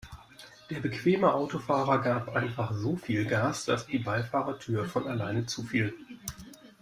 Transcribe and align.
Der 0.71 0.79
bequeme 0.79 1.31
Autofahrer 1.31 2.01
gab 2.01 2.35
einfach 2.35 2.71
so 2.73 2.95
viel 2.95 3.23
Gas, 3.27 3.65
dass 3.65 3.85
die 3.85 3.99
Beifahrertür 3.99 4.85
von 4.85 5.05
alleine 5.05 5.45
zufiel. 5.45 5.93